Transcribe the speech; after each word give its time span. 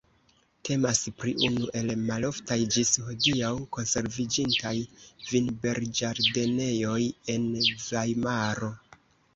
Temas 0.67 1.01
pri 1.19 1.33
unu 1.47 1.67
el 1.81 1.91
maloftaj 2.07 2.57
ĝis 2.77 2.93
hodiaŭ 3.09 3.51
konserviĝintaj 3.77 4.75
vinberĝardenejoj 5.29 7.01
en 7.37 7.51
Vajmaro. 7.87 8.75